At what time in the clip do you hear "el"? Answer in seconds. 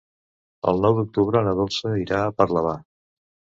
0.71-0.81